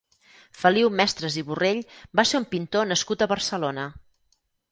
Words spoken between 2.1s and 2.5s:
va ser un